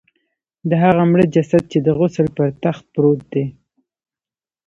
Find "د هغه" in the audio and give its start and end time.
0.69-1.03